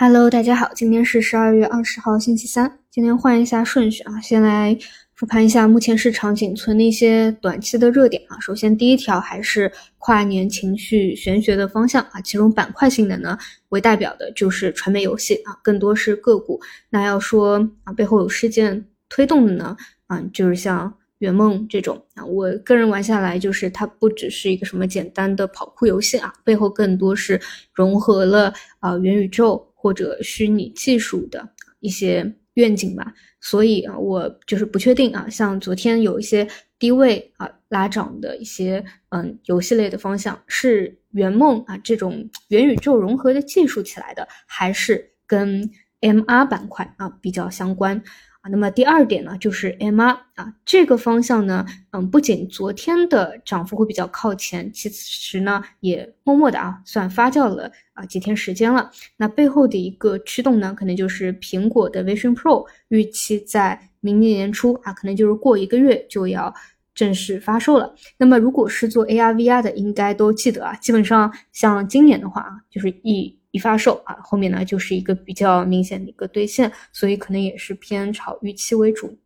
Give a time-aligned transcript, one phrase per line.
[0.00, 2.78] Hello，大家好，今天是十二月二十号，星期三。
[2.88, 4.78] 今天换一下顺序啊，先来
[5.16, 8.38] 复盘一下目前市场仅存的一些短期的热点啊。
[8.38, 13.36] 首先，第一条还是跨年情绪玄学的方向啊，其中板块性的呢
[13.70, 16.60] 为代表的就是传媒游戏啊，更多是个股。
[16.90, 19.76] 那要说啊，背后有事件推动的呢
[20.06, 20.94] 啊，就是像。
[21.18, 27.40] 圆梦这种啊，我个人玩下来就是它不只是一个什么简单的跑酷游戏啊，背后更多是
[27.74, 33.14] 融合了啊元宇宙或者虚拟技术的一些愿景吧。
[33.40, 48.02] 所以啊，我就是不确定啊，像昨天有一些低位啊拉涨的一些嗯游戏类的方向，是圆梦啊这种元宇宙融合的技术起来的，还是跟 MR 板块啊比较相关？
[48.40, 58.90] 啊那么第二点呢，就是 MR 啊这个方向呢，嗯，不仅昨天的涨幅会比较靠前，其实呢也默默的啊算发酵了啊几天时间了。
[59.16, 66.54] 那背后的一个驱动呢，可能就是苹果的 Vision Pro 预期在明年年初啊，可能就是过一个月就要
[66.94, 67.94] 正式发售了。
[68.18, 73.37] 那么如果是做 AR VR 的，应该都记得啊，基本上像今年的话啊，就是一。
[73.50, 79.18] 一发售啊，后面呢就是一个比较明显的一个兑现，所以可能也是偏炒预期为主。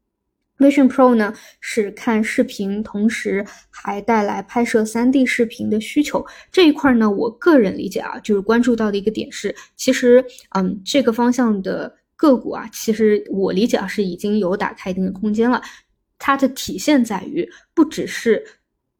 [0.59, 15.61] Vision Pro 呢是看视频，同时还带来拍摄 3D 视频的需求这一块呢，我个人理解啊，就是关注到的一个点是，其实嗯这个方向的个股啊，其实我理解啊是已经有打开一定的空间了。
[16.17, 18.45] 它的体现在于不只是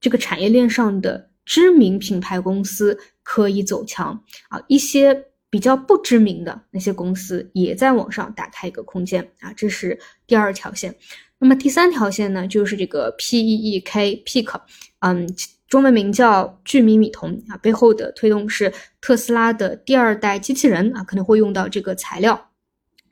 [0.01, 2.99] 这个产业链上的知名品牌公司。
[3.23, 10.95] 可以走强啊，一些比较不知名的那些公司也在往上打开一个空间啊，这是第二条线。
[11.39, 14.61] 那么第三条线呢，就是这个 P E E K Peak，
[15.01, 15.29] 嗯，
[15.67, 22.52] 中文名叫聚米米酮啊，背后的推动是特斯拉的第二代机器人啊，可能会用到这个材料。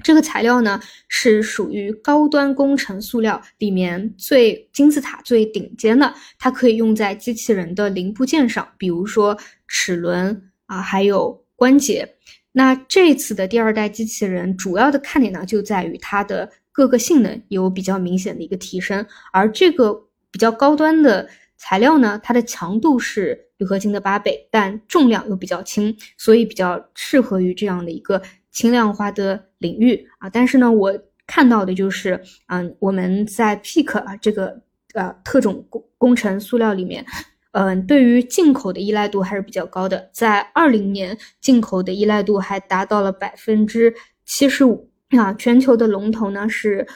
[0.02, 9.36] 这个材料呢，是属于高端工程塑料里面最金字塔最顶尖的，它可以用在机器人的零部件上，比如说
[9.68, 12.16] 齿轮啊，还有关节。
[12.52, 19.94] 那这次的第二代机器人主要的看点呢，就在于它的各个性能有比较明显的一个提升，而这个
[20.30, 28.20] 比较高端的材料呢，它的强度是铝合金的八倍，但重量又比较轻，所以比较适合于这样的一个。
[28.50, 30.92] 轻量化的领域啊，但是呢，我
[31.26, 34.60] 看到的就是，嗯，我们在 PEEK 啊这个
[34.94, 37.04] 呃特种工工程塑料里面，
[37.52, 43.94] 嗯，对于进口的依赖度还是比较高的，在二零年进口的依赖度还达到了百分之
[44.24, 44.90] 七十五。
[45.16, 45.32] 啊。
[45.34, 46.86] 全球的龙头呢是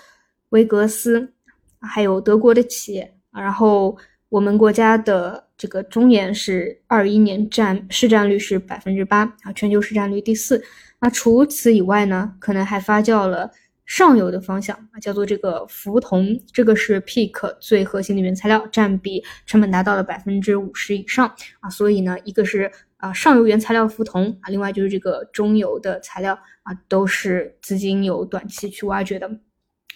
[0.51, 1.33] 维格斯，
[1.81, 3.97] 还有德国的企业，然后
[4.29, 10.63] 我们国家的这个中研是二一年占市占率是百分之八啊，全球市占率第四。
[11.01, 13.51] 那除此以外呢，可能还发酵了
[13.87, 21.69] 上游的方向啊，叫做这个氟铜，这个是 Peak 最核心的原材料，占比成本达到了百分之五十以上啊。
[21.69, 26.33] 所以呢，一个是啊上游原材料氟铜啊，另外就是这个中游的材料
[26.63, 29.31] 啊，都是资金有短期去挖掘的，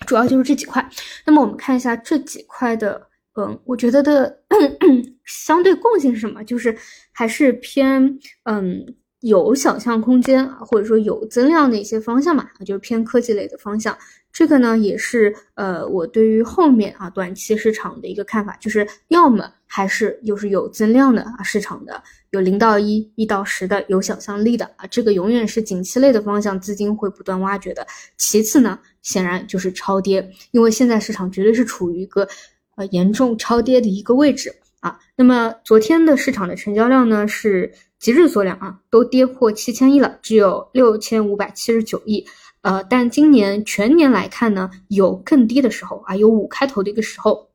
[0.07, 0.87] 主要就是这几块。
[1.25, 4.41] 那么我们看一下这几块的，嗯，我觉得的
[5.25, 6.43] 相对共性是什么？
[6.45, 6.77] 就是
[7.13, 8.95] 还是偏嗯。
[9.23, 13.99] 有想象空间啊，或者说有增量的一些方向嘛，就是偏科技类的方向。
[14.33, 27.85] 这个呢，也是呃，我对于后面啊短期市场的一个看法，就是要么还是又是有增量的啊市场的，有零到一、一到十的有想象力的啊，这个永远是景气类的方向，资金会不断挖掘的。
[28.17, 32.29] 其次呢，显然就是超跌，因为现在市场绝对是处于一个
[32.79, 34.51] 呃严重超跌的一个位置
[34.81, 34.99] 啊。
[35.15, 37.71] 那么昨天的市场的成交量呢是。
[37.99, 42.25] 极日缩量啊，都跌破七千亿了，只有六千五百七十九亿。
[42.61, 47.51] 呃，但今年全年来看呢，有更低的时候啊，有五开头的一个时候。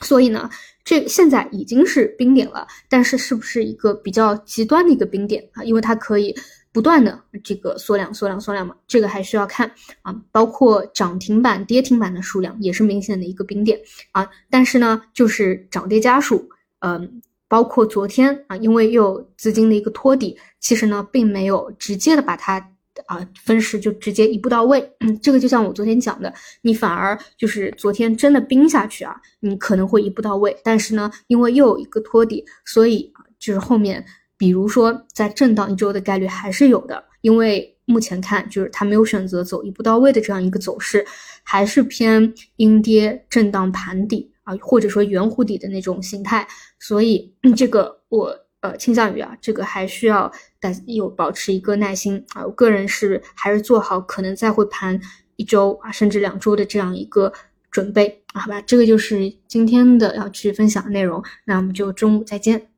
[0.00, 0.50] 所以呢，
[0.84, 5.62] 这现在已经是冰点了，但是是不是一个比较极端的一个冰点啊？
[5.62, 6.34] 因为它可以
[6.76, 9.70] 不断的这个缩量、缩量、缩量嘛，这个还需要看
[10.02, 10.14] 啊。
[10.30, 13.80] 包括涨停板、跌停板的数量也是明显的一个冰点
[14.12, 14.28] 啊。
[14.50, 16.46] 但是呢，就是涨跌家数，
[16.80, 17.22] 嗯。
[17.48, 22.58] 包括昨天啊，因为又有资金的一个托底，其实呢，并没有直接的把它
[23.06, 24.84] 啊分时就直接一步到位。
[25.22, 30.56] 这个就像我昨天讲的，你反而就是昨天真的冰下去啊，你可能会一步到位。
[30.64, 34.04] 但是呢，因为又有一个托底，所以就是后面，
[34.36, 37.04] 比如说在震荡一周的概率还是有的。
[37.20, 41.04] 因为目前看，就是它没有选择走一步到位的这样一个走势，
[41.42, 44.32] 还是偏阴跌震荡盘底。
[44.46, 46.46] 啊，或者说圆弧底的那种形态，
[46.78, 50.30] 所以这个我呃，倾向于啊，这个还需要
[50.60, 52.46] 大有保持一个耐心啊。
[52.46, 55.00] 我个人是还是做好可能再会盘
[55.34, 57.32] 一周啊，甚至两周的这样一个
[57.72, 58.60] 准备，好吧？
[58.60, 62.68] 这个就是今天的要去分享的内容，那我们就中午再见。